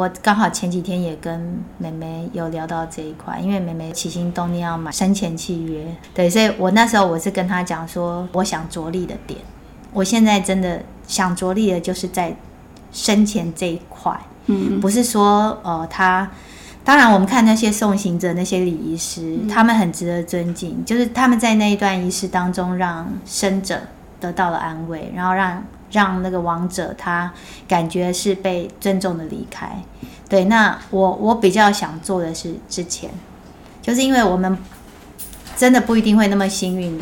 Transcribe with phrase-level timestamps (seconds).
[0.00, 9.38] 我刚好前几天也跟妹妹有聊到这一块，因为妹妹起心动念要买生前契约，对，所以我那时候我是跟她讲说，我想着力的点，
[9.92, 12.34] 我现在真的想着力的就是在
[12.90, 16.30] 生前这一块，嗯，不是说呃他。
[16.82, 20.82] 当然，我们看那些送行者、那些礼仪师，嗯、他们很值得尊敬。
[20.82, 23.78] 就是他们在那一段仪式当中，让生者
[24.18, 27.32] 得到了安慰，然后让让那个王者他
[27.66, 29.82] 感觉是被尊重的离开。
[30.28, 33.10] 对，那我我比较想做的是之前，
[33.82, 34.56] 就是因为我们
[35.56, 36.96] 真的不一定会那么幸运，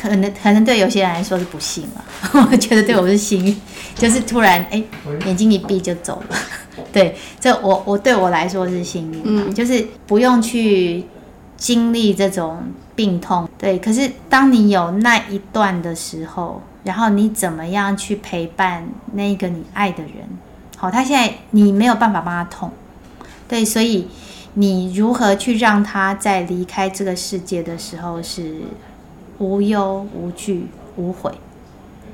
[0.00, 2.04] 可能可能对有些人来说是不幸了。
[2.50, 3.60] 我觉得对我是幸运，
[3.94, 4.88] 就是突然哎、欸、
[5.26, 6.36] 眼睛一闭就走了。
[6.92, 11.04] 对，这我我对我来说是幸运，嗯，就是不用去
[11.56, 12.62] 经历这种
[12.94, 13.48] 病痛。
[13.56, 20.12] 对，可是当你有那一段的时候，然后你怎么样去陪伴那个你爱的人？
[20.76, 22.70] 好，他现在你没有办法帮他痛，
[23.46, 24.08] 对，所以
[24.54, 28.62] 你如何去让他在离开这个世界的时候是
[29.38, 31.32] 无忧无惧无悔？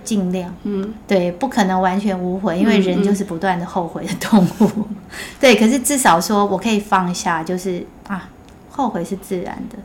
[0.05, 4.97] 尽量，嗯，对，不可能完全无悔，因为人就是不断的后悔的动物，嗯嗯、
[5.41, 5.57] 对。
[5.57, 8.29] 可是至少说我可以放下，就是啊，
[8.71, 9.77] 后悔是自然的，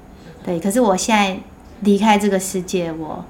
[0.44, 0.60] 对。
[0.60, 1.36] 可是我现在
[1.80, 3.26] 离开这个世界，我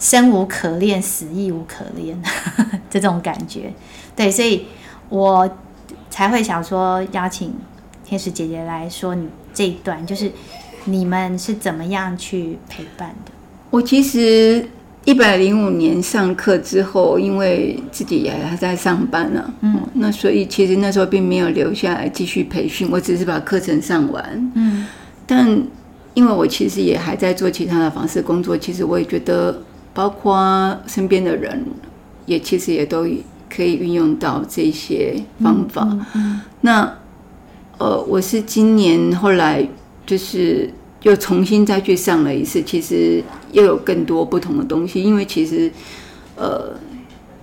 [0.00, 2.20] 生无可恋，死亦无可恋，
[2.90, 3.72] 这种感觉，
[4.16, 4.64] 对，所以
[5.08, 5.48] 我
[6.10, 7.54] 才会想说邀请
[8.04, 10.32] 天使姐姐来说你这一段，就是
[10.86, 13.30] 你们是怎么样去陪伴的？
[13.70, 14.66] 我其实。
[15.06, 24.86] 一百零五年上课之后，因为自己也还在上班呢、啊，嗯，那所以其实那时候并没有留下来继续培训，我只是把课程上完，嗯，
[25.26, 25.58] 但
[26.12, 31.64] 因为我其实也还在做其他的房事工作，其实我也觉得，包括身边的人，
[32.26, 33.06] 也其实也都
[33.48, 35.88] 可以运用到这些方法。
[35.90, 36.94] 嗯嗯嗯、那
[37.78, 39.68] 呃，我是今年后来
[40.06, 40.70] 就是。
[41.02, 45.72] 又重新再去上了一次，其实又有更多不同的东西，因为其实，
[46.36, 46.74] 呃，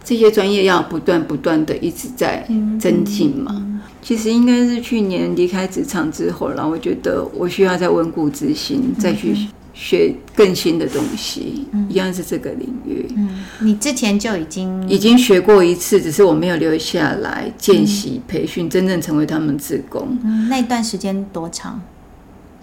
[0.04, 2.48] 这些专业要不断不断的一直在
[2.80, 3.80] 增进嘛。
[4.04, 9.36] 其实应该是去年离开职场之后，然后我觉得我需要再温故知新，再去
[9.80, 13.06] 学更新的东西，嗯、一样是这个领域。
[13.16, 20.18] 嗯，你之前就已经已经学过一次，只是我没有留下来见习培训，嗯、真正成为他们职工。
[20.24, 21.80] 嗯，那段时间多长？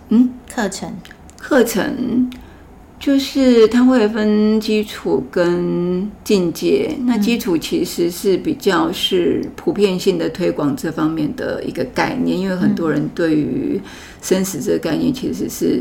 [0.08, 0.92] 嗯，课程
[1.38, 2.28] 课程
[2.98, 6.94] 就是它会分基础跟进阶。
[6.98, 13.80] 嗯、那基础其实是比较是普遍性的推广这方面的一个概念，因为很多人对于
[14.20, 15.80] 生死这个概念其实是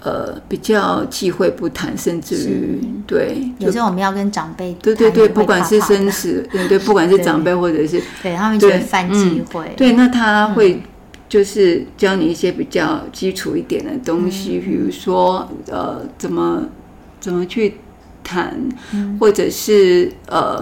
[0.00, 2.78] 呃比较忌讳不谈，甚至于是。
[3.06, 10.74] 对，有时候我们要跟长辈对对对，不管是生死对对，不管是长辈或者是对他们觉得犯忌讳、嗯，对，那他会。
[10.74, 10.82] 嗯。
[11.28, 16.62] 就是教你一些比较基础一点的东西，比如说呃，怎么
[17.20, 17.74] 怎么去
[18.24, 18.58] 谈，
[19.20, 20.58] 或者是呃，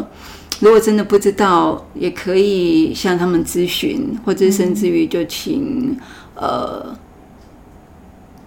[0.58, 5.96] 如果真的不知道，也可以向他们咨询，或者甚至于就请
[6.34, 6.92] 呃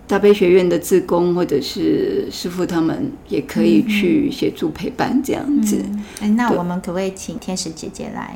[0.09, 5.85] 大悲学院的志工或者是师傅他们也可以去协助陪伴这样子。
[6.19, 8.35] 哎，那我们可不可以请天使姐姐来？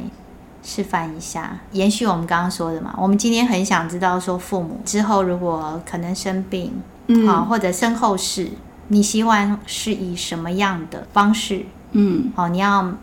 [0.65, 2.95] 示范一下，延续我们刚刚说的嘛。
[2.97, 6.71] 我们今天很想知道，说父母之后如果可能生病，
[7.07, 8.47] 嗯，好，或者身后事，
[8.87, 11.63] 你希望是以什么样的方式？
[11.91, 12.93] 嗯，好，你要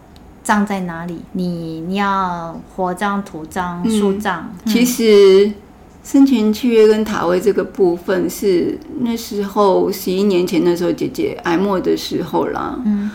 [0.42, 1.20] 葬在哪里？
[1.32, 4.44] 你你要火葬、土葬、树葬？
[4.64, 5.52] 嗯、其实
[6.02, 12.80] 生前契约跟塔位这个部分是那时候十一年前那时候，姐姐癌末的时候啦。
[12.84, 13.10] 嗯。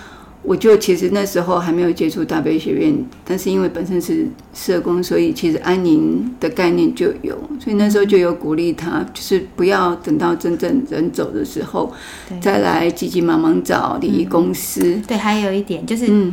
[0.47, 11.91] 我就其实那时候还没有接触大悲学院，但是因为本身是社工，所以其实安宁的概念就有，所以那时候就有鼓励他，就是不要等到真正人走的时候，
[12.39, 14.83] 再来急急忙忙找礼仪公司。
[14.83, 15.03] 嗯。
[15.07, 16.31] 对，还有一点就是，嗯、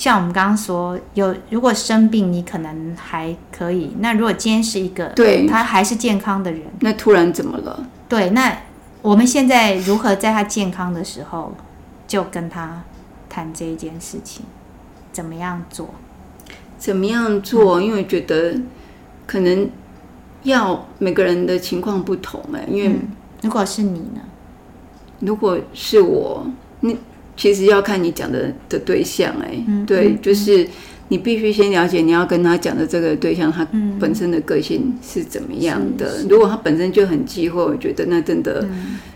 [0.00, 7.86] 像我们刚刚说，有如果生病，你可能还可以；那如果今天是一个对他还是健康的人，那突然怎么了？
[8.08, 8.62] 对，那
[9.02, 11.54] 我们现在如何在他健康的时候
[12.08, 12.82] 就跟他。
[13.32, 14.44] 谈这一件事情，
[15.12, 15.88] 怎么样做？
[16.76, 17.80] 怎么样做？
[17.80, 18.60] 因为觉得
[19.24, 19.70] 可能
[20.42, 23.02] 要每个人的情况不同哎，因为、嗯、
[23.42, 24.20] 如果是你呢？
[25.20, 26.44] 如果是我，
[26.80, 26.98] 你
[27.40, 30.68] 其实要看你讲的的对象、欸，哎、嗯，对，嗯、就是
[31.08, 33.66] 你必须先了解你要跟他讲的这个对象，他
[33.98, 36.18] 本身的个性是怎么样的。
[36.28, 38.68] 如果他本身就很忌讳，我觉得那真的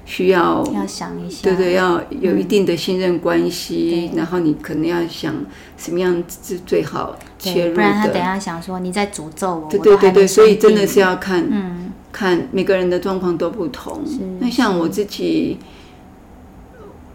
[0.06, 5.34] 需要、嗯、要想一下，对对，要有一定的信任关系，嗯、然后你可能要想
[5.76, 9.68] 什么样是最好切入的，不然他等下想说你在诅咒我。
[9.70, 14.00] 对对对对，所以真的是要看，嗯，看每个人的状况都不同。
[14.40, 15.58] 那像我自己，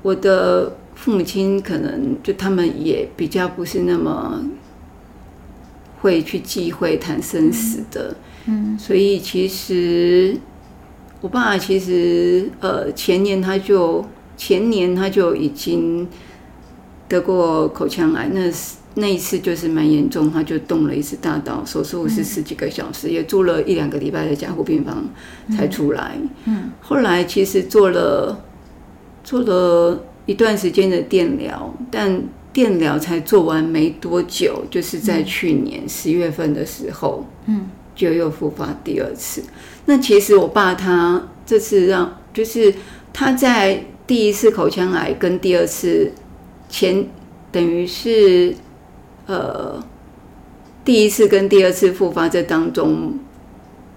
[0.04, 0.76] 我的。
[1.00, 4.44] 父母亲可能就他们也比较不是那么
[6.02, 8.14] 会去忌讳谈生死的，
[8.48, 10.36] 嗯，所以其实
[11.22, 14.06] 我爸其实呃前年他就
[14.36, 16.06] 前年他就已经
[17.08, 18.52] 得过口腔癌，那
[18.96, 25.06] 那一次就是蛮严重，他就动了一次大刀，手术是十几个小时，也住了一两个礼拜的加护病房
[25.56, 28.44] 才出来，嗯，后来其实做了
[29.24, 30.04] 做了。
[30.30, 32.22] 一段时间的电疗，但
[32.54, 39.42] 电疗才做完没多久，就是在去年十月份的时候，嗯，就又复发第二次。
[39.86, 42.72] 那其实我爸他这次让，就是
[43.12, 46.12] 他在第一次口腔癌跟第二次
[46.70, 47.04] 前，
[47.52, 48.54] 等于是
[49.26, 49.84] 呃
[50.86, 53.18] 第一次跟第二次复发这当中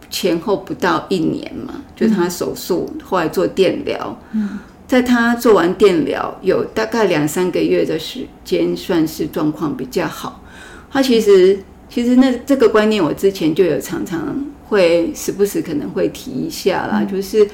[0.08, 4.58] 前后不到一年嘛，就是他手术后来做电疗，嗯。
[4.92, 10.44] 在他做完电疗有大概两三个月的时间，算是状况比较好。
[10.90, 11.58] 他其实
[11.88, 17.48] 其实那这个观念我之前就有常常会时不时可能会提一下啦，就是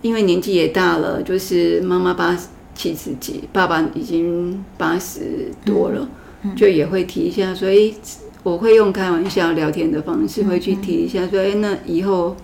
[0.00, 2.34] 因为年纪也大了，就是妈妈八
[2.74, 6.08] 七十几，爸爸已经八十多了，
[6.56, 7.94] 就也会提一下，所以
[8.42, 12.34] 我会用开玩笑聊天的方式会去提一下，说哎，那以后。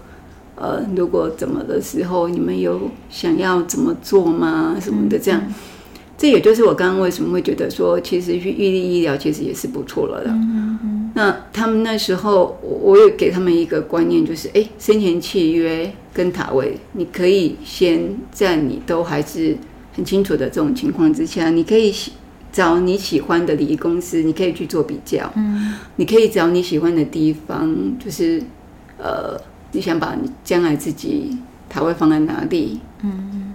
[0.56, 4.74] 呃，如果怎么的时候，你们有想要怎么做吗？
[4.80, 5.42] 什么的，这样，
[6.16, 10.30] 这也就是我刚刚为什么会觉得说，其实去预立医疗其实也是不错了的。
[10.30, 19.58] 嗯嗯、那他们那时候，我有给他们一个观念，就是，哎，生前契约跟塔位，你可以先在你都还是
[19.92, 21.92] 很清楚的这种情况之下，你可以
[22.50, 25.30] 找你喜欢的礼仪公司，你可以去做比较。
[25.36, 28.42] 嗯，你可以找你喜欢的地方，就是，
[28.96, 29.38] 呃。
[29.76, 31.36] 你想把你将来自己
[31.68, 32.80] 他会放在哪里？
[33.02, 33.54] 嗯，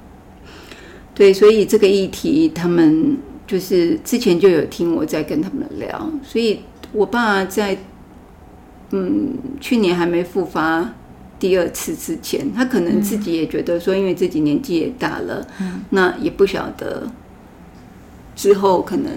[1.15, 6.59] 对，所以这个议题，他们就是之前就有听我在跟他们聊，所以
[6.91, 7.75] 我爸在
[8.91, 10.93] 嗯去年还没复发
[11.39, 17.09] 第二次之前，他可能自己也觉得说，因为自己年纪也大了，嗯，那也不晓得
[18.35, 19.11] 之后可能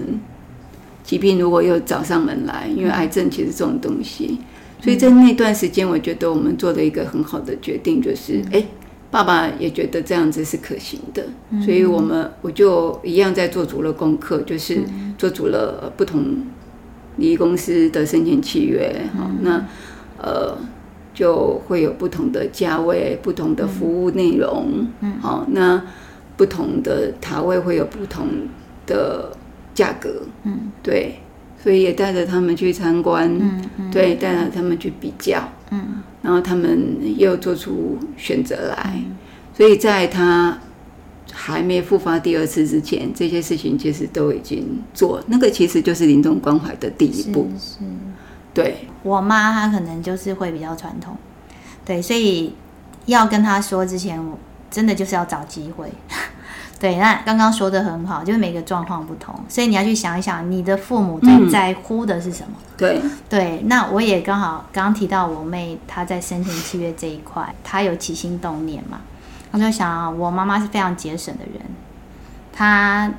[1.03, 4.39] 疾病如果又找上门来，因为癌症其实这种东西。
[4.85, 8.63] 所以在那段时间，我觉得我们做了一个很好的决定，就是哎，
[9.09, 11.25] 爸爸也觉得这样子是可行的，
[11.65, 14.77] 所以我们我就一样在做足了功课，就是
[15.17, 16.45] 做足了不同
[17.17, 19.65] 礼仪公司的生前契约，好，那
[20.21, 20.55] 呃
[21.15, 24.87] 就会有不同的价位、不同的服务内容，
[25.19, 25.81] 好，那
[26.37, 28.27] 不同的塔位会有不同
[28.85, 29.31] 的
[29.73, 31.15] 价格，嗯，对。
[31.65, 35.41] 所以也带着他们去参观，嗯嗯、对，带着他们去比较，
[35.71, 38.93] 嗯、然后他们又做出选择来。
[38.97, 39.17] 嗯、
[39.51, 40.55] 所以在他
[41.33, 45.19] 还没复发第二次之前，这些事情其实都已经做。
[45.25, 47.49] 那个其实就是临终关怀的第一步。
[47.57, 47.85] 是，是
[48.53, 48.87] 对。
[49.01, 51.17] 我妈她可能就是会比较传统，
[51.83, 52.53] 对，所以
[53.07, 54.37] 要跟她说之前，我
[54.69, 55.89] 真的就是要找机会。
[56.77, 62.53] 对，那刚刚说的很好，就是每个状况不同，所以你要去想一想，你的父母在在乎的是什么？
[62.57, 68.99] 嗯、对对，那我也刚好刚刚提到我妹，她在生前契约这一块，她有起心动念嘛，
[69.51, 71.61] 她就想，我妈妈是非常节省的人，
[72.51, 73.09] 她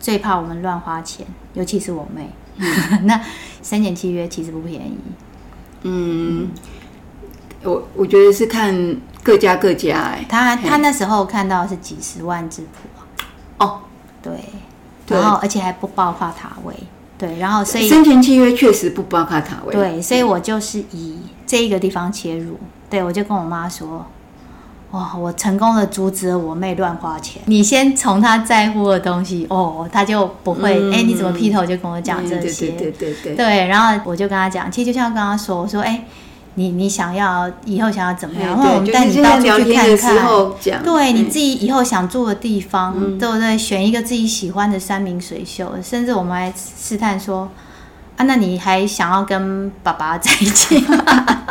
[0.00, 2.30] 最怕我们乱花钱，尤其是我妹。
[2.56, 2.66] 嗯、
[3.06, 3.20] 那
[3.62, 4.96] 生前契约其实不便宜。
[5.82, 6.48] 嗯，
[7.62, 8.96] 我我觉得是看。
[9.26, 12.88] 各家各家哎、欸，他他那时候看到是几十万质谱
[13.58, 13.80] 啊，哦，
[14.22, 14.32] 对，
[15.08, 16.72] 然后而且还不包括塔位，
[17.18, 22.56] 对，然后所以生前契约确实不包括塔位，对，所以我就是以这一个地方切入，
[22.88, 24.06] 对，我就跟我妈说，
[24.92, 30.92] 哇，我成功的阻止了我妹乱花钱，你先从她在乎的东西，哦，她就不会，哎、嗯。
[30.92, 36.04] 欸，你怎么劈头就跟我讲这些，对对对对对，对，然后我就跟她讲，其实就像刚刚说，我说，哎、欸。
[36.58, 38.48] 你你想要以后想要怎么样？
[38.48, 43.56] 然后我们带你到处去看看，对，你自己以后想住的地方，对不对？
[43.58, 47.50] 选一个自己喜欢的山明水秀，甚至我们还试探说，
[48.16, 51.46] 啊，那你还想要跟爸爸在一起吗？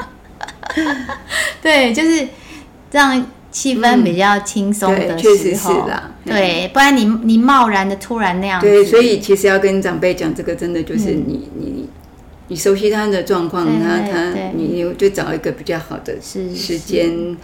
[1.62, 2.28] 对，就是
[2.90, 6.12] 这样气氛比较轻松的时候，是啦。
[6.26, 11.90] 对，不然你你贸然的突然那样子，对，所以其实要跟长辈讲这个，真的就是你、嗯、你
[12.48, 17.36] 你熟悉他的状况，他他你就找一个比较好的时间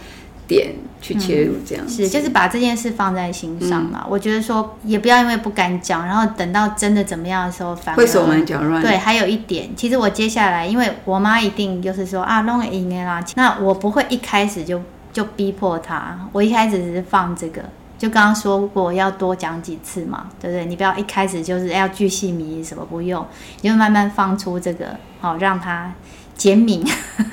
[0.46, 4.02] 点去切入，这样是，是就是把这件事放在心上嘛。
[4.04, 8.82] 嗯、我觉得说也不要因为不敢讲，然后等到真的怎么样的时候反而会手忙脚乱。
[8.82, 14.80] 对，还有一点，其实我接下来，因为我妈一定就是说啊弄个音乐啦，那我不会一开始就。
[15.12, 17.62] 就逼迫他，我一开始只是放这个，
[18.02, 20.66] 就刚刚说过要多讲几次嘛，对不对？
[20.66, 23.24] 你不要一开始就是要巨细靡遗什么不用，
[23.60, 25.94] 你就慢慢放出这个，好让他
[26.34, 26.84] 减敏。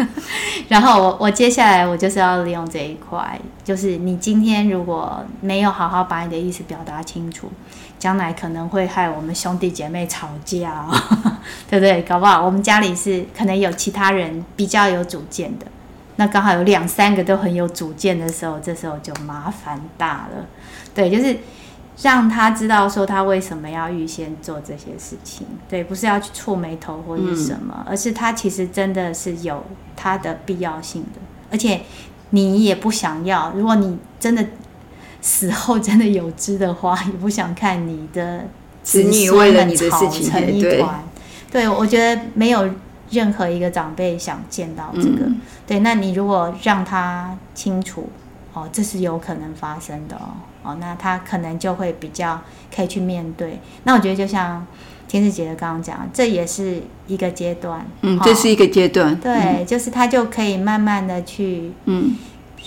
[0.69, 7.51] 然后我我接下来我就是要利用这一块，就是你今天如果没有好好把你的意思表达清楚，
[7.97, 10.95] 将来可能会害我们兄弟姐妹吵架哦，
[11.67, 12.03] 对不对？
[12.03, 15.65] 搞不好我们家里是可能有其他人比较有主见的。
[16.19, 20.45] 那刚好有两三个都很有主见的时候，这时候就麻烦大了。
[20.93, 21.37] 对，就是
[22.01, 25.47] 让他知道说他为什么要预先做这些事情。
[25.69, 29.63] 对，不是要去触眉头或是什么，嗯、而是他其实真的是有
[29.95, 31.21] 他的必要性的。
[31.49, 31.79] 而且
[32.31, 34.45] 你也不想要，如果你真的
[35.21, 38.43] 死后真的有知的话，也不想看你的
[38.83, 41.01] 子女为了你的事情成一团。
[41.49, 42.69] 对，我觉得没有。
[43.11, 48.09] 任何一个长辈想见到这个，嗯、对，那你如果让他清楚，
[48.53, 50.29] 哦，这是有可能发生的哦，
[50.63, 52.39] 哦，那他可能就会比较
[52.75, 53.59] 可以去面对。
[53.83, 54.65] 那我觉得就像
[55.07, 62.15] 天使姐姐刚刚讲，这也是一个阶段，嗯，这是一个阶段，对，嗯、就是他就可以慢慢的去，嗯，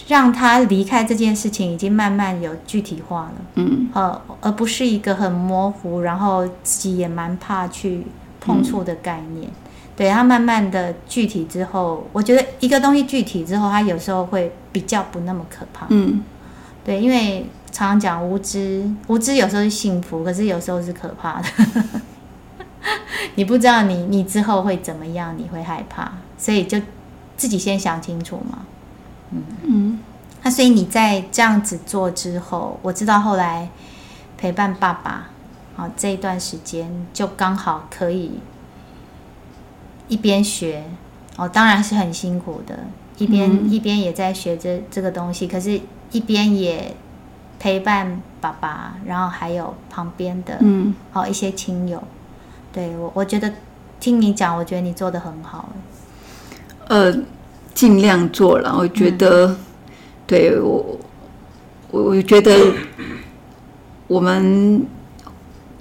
[0.09, 8.05] 让他离开这件事情已经慢慢有具体化了，嗯，呃，而不是一个很模糊，然后自己也蛮怕去
[8.41, 9.49] 碰触的概念。
[9.49, 9.62] 嗯
[10.03, 15.87] 对，它慢慢的具体之后，我觉得一个东西具体之后，它有时候会比较不那么可怕。
[15.91, 16.25] 嗯，
[16.85, 21.49] 对，因为常常讲无知，无知有时候是幸福，可是有时候是可怕的。
[23.37, 26.81] 你不知道你你之后会怎么样，你会害怕，所以就
[27.37, 28.59] 自己先想清楚嘛。
[29.31, 30.01] 嗯嗯，
[30.43, 33.69] 那所以你在这样子做之后，我知道后来
[34.37, 35.29] 陪伴爸爸
[35.77, 38.41] 啊这一段时间，就刚好可以。
[40.13, 40.85] 一边学
[41.39, 42.79] 哦，当然是很辛苦的。
[43.17, 46.95] 一边、嗯、一边也在学这这个东西，可是一边也
[47.59, 52.03] 陪伴爸爸，然后还有旁边的嗯，好一些亲友。
[52.75, 53.51] 对我，我觉得
[54.01, 55.71] 听你讲，我觉得你做的很好。
[56.89, 57.15] 呃，
[57.73, 58.77] 尽量做了。
[58.77, 59.57] 我觉得，嗯、
[60.27, 60.99] 对我，
[61.91, 62.75] 我我觉得
[64.09, 64.87] 我们。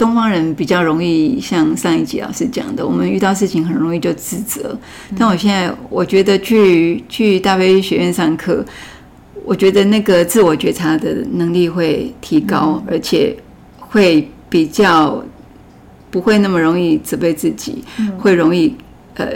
[0.02, 4.76] 东方人比较容易像上一集老师讲的，我们遇到事情很容易就自责。
[5.16, 8.66] 但我现在我觉得去去大悲学院上课，
[9.46, 13.38] 我觉得那个自我觉察的能力会提高，而且
[13.78, 15.24] 会比较
[16.10, 17.84] 不会那么容易责备自己，
[18.18, 18.76] 会容易
[19.14, 19.28] 呃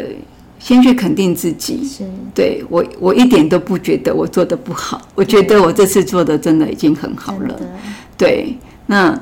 [0.58, 1.88] 先去肯定自己。
[2.34, 7.56] 对我我一点都不觉得我做的不好，我觉得我这次做的真的已经很好了。
[8.18, 8.58] 对，
[8.88, 9.16] 那。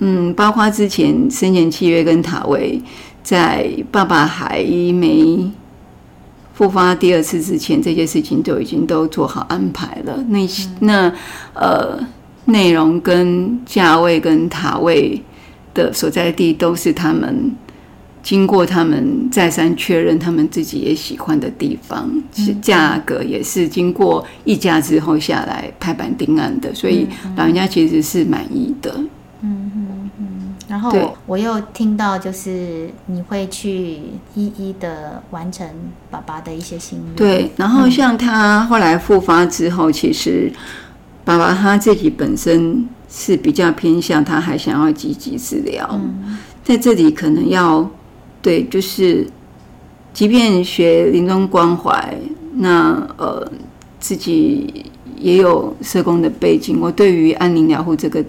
[0.00, 2.80] 嗯，包括之前生前契约跟塔位，
[3.22, 4.62] 在爸爸还
[4.94, 5.50] 没
[6.54, 10.24] 复发第二次之前，这些事情都已经都做好安排了。
[10.28, 10.46] 那
[10.80, 11.12] 那
[11.54, 11.98] 呃，
[12.46, 15.20] 内容跟价位跟塔位
[15.74, 17.52] 的所在地，都是他们
[18.22, 28.94] 经过他们再三确认，他们自己也喜欢的地方，是价格也是经过议价之后下来拍板定案的，所以老人家其实是满意的。
[30.78, 33.98] 然后我我又听到，就是你会去
[34.36, 35.68] 一一的完成
[36.08, 37.16] 爸爸的一些心愿。
[37.16, 40.52] 对，然后像他后来复发之后，其实
[41.24, 45.84] 爸爸他自己本身是比较偏向，他还想要积极治疗。
[45.94, 47.90] 嗯，在这里可能要
[48.40, 49.26] 对，就是
[50.12, 52.16] 即便学临终关怀，
[52.54, 53.50] 那呃
[53.98, 58.24] 自己也有社工的背景，我对于安宁疗护这个。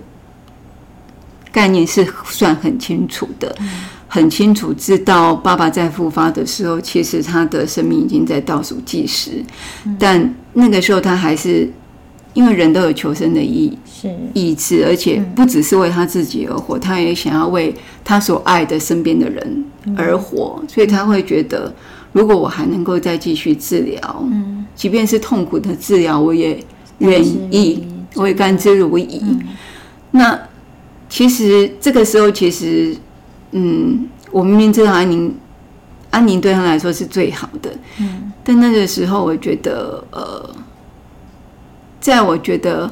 [1.52, 3.56] 概念是算很清楚的，
[4.08, 9.44] 很清楚知道爸爸在复发的时候，其实他的生命已经在倒数计时，
[9.98, 11.70] 但那个时候他还是
[12.34, 13.78] 因为人都有求生的意
[14.34, 19.66] 意志，而且不只是为他自己而活，他也想要为他所爱的身边的人
[19.98, 21.74] 而活，所以他会觉得，
[22.12, 24.66] 如果我还能够再继续治疗，嗯。
[24.76, 26.64] 即便是痛苦的治疗，我也
[27.00, 29.22] 愿意，我也甘之如饴。
[30.12, 30.40] 那。
[31.10, 32.96] 其实这个时候，其实，
[33.52, 35.36] 嗯，我明明知道安宁，
[36.12, 40.56] 安宁对他来说是最好的，嗯，但那个时候，我觉得，呃，
[42.00, 42.90] 在我觉得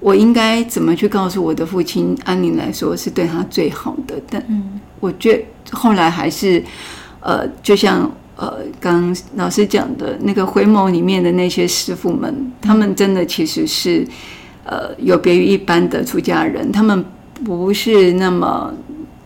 [0.00, 4.44] 我应该怎么去告诉我的父亲安宁来说是对他最好的，但
[5.00, 6.62] 我觉后来还是
[7.20, 14.06] 呃，就像呃刚老师讲的那个回眸里面的那些师傅们，他们真的其实是
[14.64, 17.04] 呃有别于一般的出家人，他们
[17.42, 18.72] 不是那么。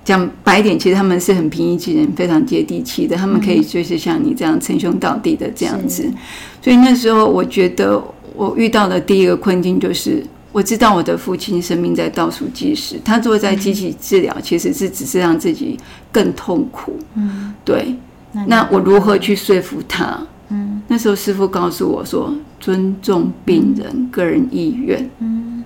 [0.05, 3.15] 讲白点，其实他们是很平易近人、非常接地气的。
[3.15, 6.03] 他们可以就是像你这样称兄道弟的这样子。
[6.07, 6.15] 嗯、
[6.63, 8.03] 所以那时候，我觉得
[8.35, 15.79] 我遇到的第一个困境就是，我知道我的父亲生命在倒数计时，他坐在机器治疗，其实是只是让自己
[16.11, 16.99] 更痛苦。
[17.15, 17.95] 嗯，对。
[18.33, 20.19] 那，那我如何去说服他？
[20.49, 25.07] 嗯，那时候师傅告诉我说，尊重病人个人意愿。
[25.19, 25.58] 嗯，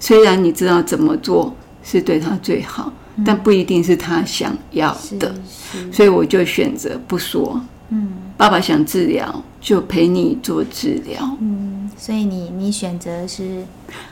[0.00, 1.54] 虽然你知道怎么做
[1.84, 2.92] 是对他最好。
[3.22, 5.34] 但不一定是他想要的，
[5.92, 7.60] 所以我就选择不说。
[7.90, 11.36] 嗯，爸爸想治疗，就陪你做治疗。
[11.38, 13.62] 嗯，所以你你选择是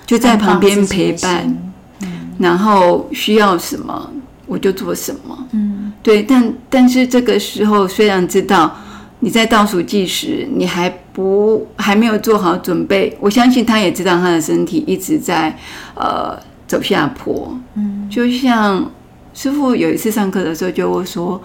[0.05, 1.57] 就在旁边陪伴，
[2.03, 4.13] 嗯，然后需要什么
[4.45, 5.47] 我就做什么。
[5.53, 8.77] 嗯，对，但但是这个时候虽然知道
[9.21, 15.59] 你在倒数计时，你还不还没有做好准备，我相信他也知道他的身体一直在
[15.97, 17.59] 呃走下坡。
[17.75, 18.89] 嗯，就像。
[19.35, 21.41] 师傅有一次上课的时候就会说：“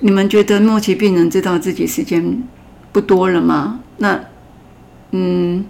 [0.00, 2.42] 你们觉得末期病人知道自己时间
[2.90, 4.20] 不多了吗？”那，
[5.12, 5.64] 嗯，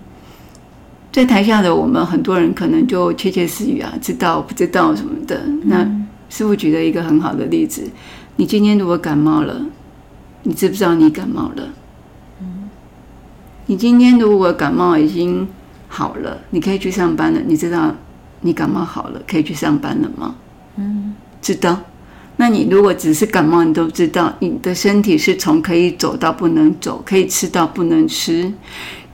[1.13, 5.41] 在台下的我们很多人可能就窃窃私语啊，知道不知道什么的。
[5.65, 5.89] 那
[6.29, 7.89] 师傅举了一个很好的例子：
[8.35, 9.65] 你今天如果感冒了，
[10.43, 11.63] 你知不知道你感冒了？
[13.73, 15.49] 你今天如果感冒已经
[15.89, 17.41] 好了，你可以去上班了。
[17.47, 17.91] 你知道
[18.43, 20.35] 你感冒好了，可以去上班了吗？
[20.77, 21.15] 嗯。
[21.41, 21.81] 知道，
[22.37, 28.53] 那你如果只是感冒，你都知道你的身体是从可以走到不能走，可以吃到不能吃，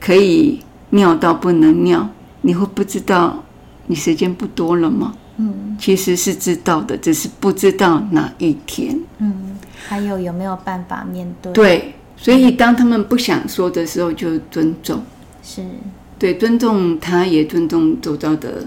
[0.00, 0.58] 可以
[0.90, 2.08] 尿到不能尿，
[2.40, 3.40] 你会不知道
[3.86, 5.14] 你时间不多了吗？
[5.36, 8.98] 嗯，其实是知道的，只是不知道哪一天。
[9.18, 11.52] 嗯，还有有没有办法面对？
[11.52, 15.02] 对，所以当他们不想说的时候，就尊重，
[15.42, 15.62] 是
[16.18, 18.66] 对，尊重他，也尊重周遭的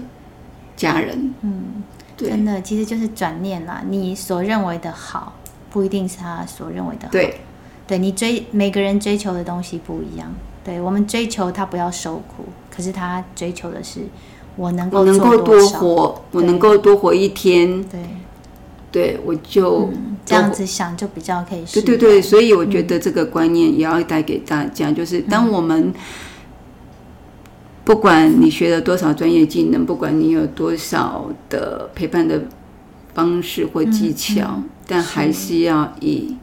[0.74, 1.32] 家人。
[1.42, 1.82] 嗯。
[2.14, 3.82] 真的，其实就是转念啦。
[3.88, 5.32] 你所认为的好，
[5.70, 7.08] 不一定是他所认为的好。
[7.10, 7.40] 对，
[7.84, 10.32] 对你追每个人追求的东西不一样。
[10.62, 14.02] 对，我们追求他不要受苦，可是他追求的是
[14.54, 17.82] 我能够我能够多活，我能够多活一天。
[17.88, 18.00] 对，
[18.92, 21.64] 对我就、嗯、这样子想就比较可以。
[21.72, 25.92] 对对对，所以我觉得这个观念也要带给大家，嗯、就是当我们。
[27.84, 32.40] 不管你学了多少专业技能，不管你有多少的陪伴的
[33.12, 36.36] 方式或技巧，嗯嗯、但还是要以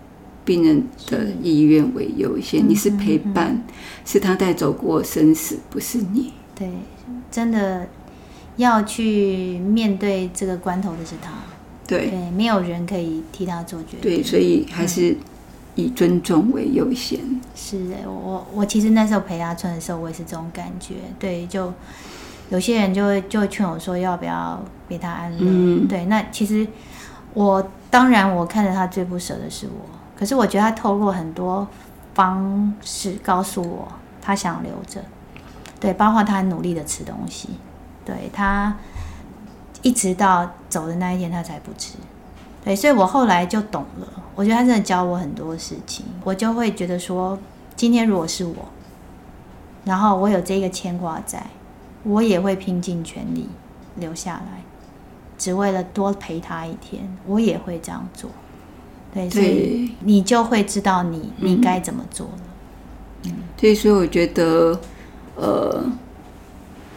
[0.43, 2.67] 病人的意愿为优先。
[2.67, 6.33] 你是陪伴，嗯嗯、是他带走过生死，不是你。
[6.53, 6.69] 对，
[7.31, 7.87] 真的
[8.57, 11.31] 要去面对这个关头的是他。
[11.89, 14.01] 对，对，没有人可以替他做决定。
[14.01, 15.17] 对，所以还是。
[15.75, 17.17] 以尊重为优先。
[17.55, 20.95] 是的，我我其实那时候陪他穿的时候，我也是这种感觉。
[21.17, 21.71] 对，就
[22.49, 25.37] 有些人就会就劝我说，要不要给他安乐？
[25.39, 26.67] 嗯、对，那其实
[27.33, 29.85] 我当然我看着他最不舍的是我，
[30.17, 31.65] 可是我觉得他透露很多
[32.13, 33.87] 方式告诉我，
[34.21, 35.01] 他想留着。
[35.79, 37.47] 对，包括他很努力的吃东西，
[38.03, 38.75] 对，他
[39.81, 41.93] 一直到走的那一天，他才不吃。
[42.63, 44.07] 对，所以我后来就懂了。
[44.35, 47.37] 我觉得他真的教我很多事情，我就会觉得说，
[47.75, 48.55] 今天如果是我，
[49.85, 51.45] 然后我有这个牵挂在，
[52.03, 53.47] 我也会拼尽全力
[53.95, 54.63] 留下来，
[55.37, 58.29] 只为了多陪他一天，我也会这样做。
[59.13, 62.39] 对，所以你就会知道你你该怎么做了。
[63.23, 64.79] 嗯，对，所以我觉得，
[65.35, 65.83] 呃，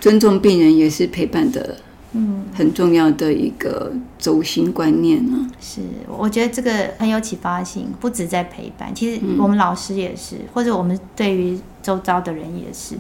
[0.01, 1.77] 尊重病人也是陪伴的。
[2.15, 5.49] 嗯，很重要的一个轴心观念呢。
[5.59, 12.97] 是，我觉得这个很有启发性，不止在陪伴，其实我们老师也是，或者我们对于周遭的人也是。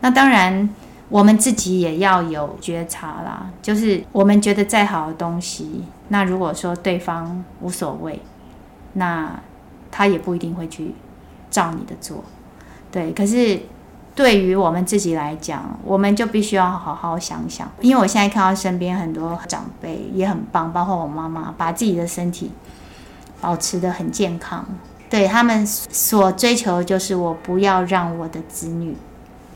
[0.00, 0.68] 那当然，
[1.10, 3.50] 我们自己也要有觉察啦。
[3.60, 8.18] 就是我们觉得再好的东西，那如果说对方无所谓，
[8.94, 9.38] 那
[9.90, 10.94] 他也不一定会去
[11.50, 12.24] 照你的做。
[12.90, 13.60] 对，可是。
[14.14, 17.68] 对于我们自己来讲，我们就必须要好好想想。
[17.80, 22.52] 因为我现在看到身边很多长辈也很棒，包括我妈妈，把自己的身体
[23.40, 24.64] 保持得很健康。
[25.10, 28.96] 对，他们所追求的就是我不要让我的子女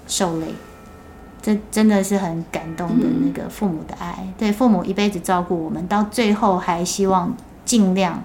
[0.07, 0.47] 受累。
[1.41, 4.27] 这真的是很感动的那个父母的爱。
[4.37, 7.33] 对，父母一辈子照顾我们，到最后还希望
[7.65, 8.23] 尽量。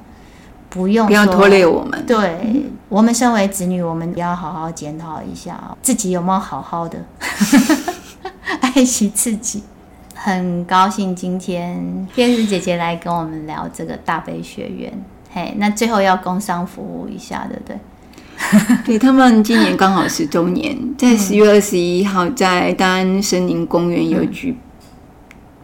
[0.73, 2.03] 不用不要拖累我们。
[2.07, 6.97] 对，嗯、我们身为子女，我们要好好检讨一下自己有没有好好的。
[8.59, 9.61] 爱惜自己。
[10.15, 14.91] 很高兴今天天使姐姐来跟我们聊这个大悲学院。
[15.31, 17.77] 嘿，那最后要工商服务一下，对不对？
[18.85, 24.57] 对，他们今年刚好十周年，在十月二十一号在大安森林公园有举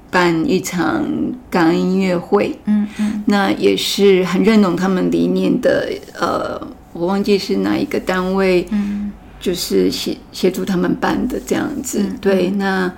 [0.10, 1.06] 办一场
[1.50, 2.58] 感恩音乐会。
[2.66, 5.90] 嗯嗯，那也是很认同他们理念的。
[6.20, 6.60] 呃，
[6.94, 12.00] 我忘记是哪一个单位，嗯，就是协协助他们办的这样子。
[12.02, 12.92] 嗯、对，那。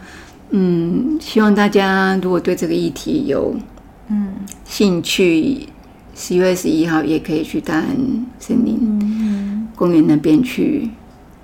[0.53, 3.55] 嗯，希望大家如果对这个议题有
[4.09, 4.33] 嗯
[4.65, 5.65] 兴趣，
[6.13, 7.85] 十月二十一号也可以去大安
[8.37, 10.89] 森林公园那边去，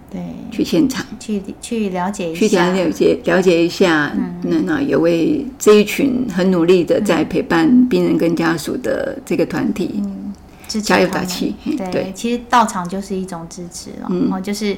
[0.10, 1.06] 对，去现场。
[1.20, 4.12] 去去了解一下，去了解了解一下，
[4.44, 10.34] 那那有位这一群很努力的在陪伴病人跟家属的这个团体，嗯，
[10.82, 11.56] 加油打气，
[11.92, 14.78] 对，其实到场就是一种支持了，嗯，就是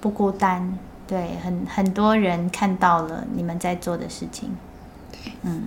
[0.00, 0.76] 不孤单。
[1.08, 4.50] 对，很很多人看到了你们在做的事情，
[5.12, 5.62] 对，嗯，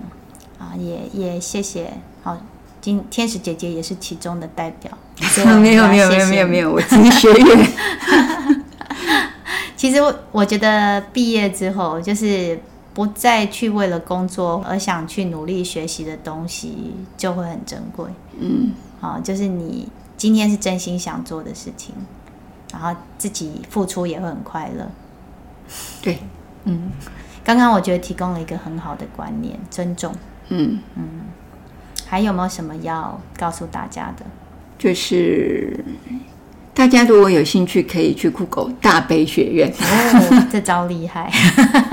[0.60, 2.38] 啊，也也谢谢，好，
[2.82, 4.92] 今天使姐姐也是其中的代表，
[5.60, 7.68] 没有没有没有没有没有，我只是学员。
[9.80, 12.60] 其实我我觉得毕业之后，就是
[12.94, 18.06] 不再去为了工作而想去努力学习的东西，就会很珍贵。
[18.38, 19.88] 嗯，好，就是你
[20.18, 21.96] 今天是真心想做的事情，
[22.74, 24.86] 然后自己付出也会很快乐。
[26.02, 26.20] 对，
[26.66, 26.92] 嗯，
[27.42, 30.14] 刚刚我觉得提供了一个很好的观念，尊重，
[30.50, 31.22] 嗯嗯，
[32.06, 34.26] 还有没有什么要告诉大家的？
[34.78, 35.86] 就是
[36.80, 41.30] 大家如果有兴趣，可以去酷狗大悲学院，哦，这招厉害。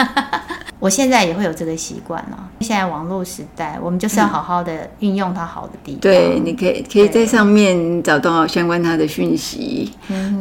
[0.78, 2.48] 我现在也会有这个习惯了。
[2.60, 6.00] 现在网络时代，我们就是要好好的运用它好的地方。
[6.02, 9.90] 对，你可以可以在上面找到相关它的讯息。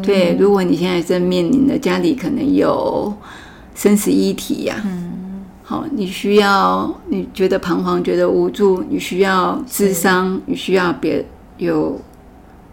[0.04, 3.12] 对，如果你现在正面临的家里可能有
[3.74, 11.26] 生死议题呀，嗯，好，你需要你觉得彷徨，觉得无助，你需要智商，你需要别
[11.58, 12.00] 有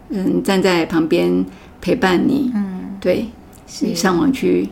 [0.09, 1.43] 嗯站在旁边
[1.83, 2.51] 陪伴你。
[2.55, 3.27] 嗯，对，
[3.81, 4.67] 你上网去。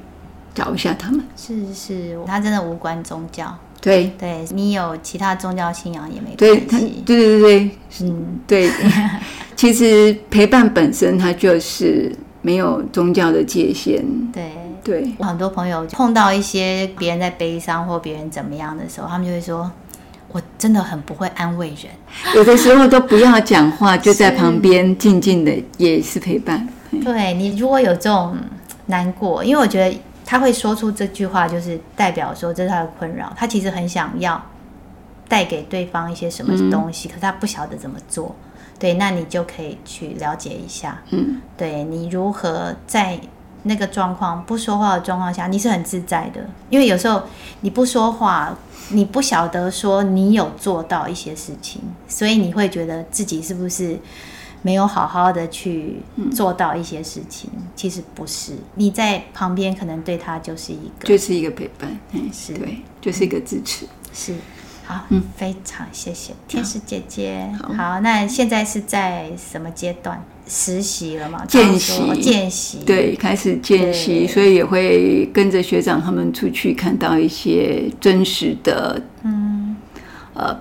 [0.53, 4.11] 找一下他们，是是，他真的无关宗教，对。
[4.19, 7.71] 对，你有其他宗教信仰也没关系，对对对对，
[8.01, 8.39] 嗯。
[8.45, 8.69] 对，
[9.55, 14.51] 其实陪伴本身它就是没有宗教的界限，对。
[14.83, 19.71] 对，我很多朋友碰到一些别人在悲伤或别人怎么样的时候，他们就会说，
[20.33, 26.67] 我真的很不会安慰人，有的时候都不要讲话， 就在旁边静静的也是陪伴。
[27.03, 28.37] 对，你如果有这种
[28.87, 30.01] 难过，因为我觉得。
[30.23, 33.33] 他会说出这句话，就是代表说这是他的困扰。
[33.35, 34.41] 他其实很想要
[35.27, 38.33] 带给对方一些什么东西，嗯、可是他不晓得怎么做。
[38.79, 41.01] 对，那你就可以去了解一下。
[41.09, 43.19] 嗯，对，你如何在
[43.63, 46.39] 那个状况不说话的状况下，你是很自在的。
[46.69, 47.21] 因为有时候
[47.59, 48.57] 你不说话，
[48.91, 53.99] 你不晓得说你有做到一些事情，所以你会觉得自己是不是？
[54.61, 55.97] 没有好好的去
[56.31, 58.53] 做到一些事情，嗯、其实不是。
[58.75, 62.53] 你在旁边，可能对他就是一个，就是一个陪伴，嗯，是。
[62.53, 64.35] 对，就是一个支持，是。
[64.85, 66.33] 好，嗯，非常谢谢。
[66.47, 67.49] 天使姐姐。
[67.61, 70.21] 好，好，那现在是在什么阶段？
[70.47, 71.45] 实习了吗？
[71.47, 79.77] 见习，见习，对，开始见习，所以也会跟着学长他们出去，看到一些真实的，嗯，
[80.33, 80.59] 呃，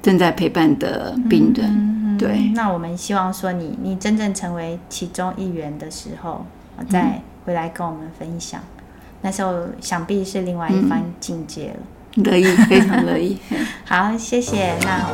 [0.00, 1.95] 正在陪伴的病人。
[2.16, 6.44] 嗯对，那我们希望说你，你真正成为其中一员的时候，
[6.88, 8.60] 再回来跟我们分享。
[8.60, 8.84] 嗯、
[9.22, 11.76] 那时候想必是另外一番境界了。
[12.24, 13.38] 乐意，非常乐意。
[13.84, 14.74] 好，谢谢。
[14.84, 15.06] 那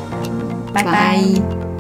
[0.73, 0.85] 拜拜。
[0.85, 1.72] 拜拜。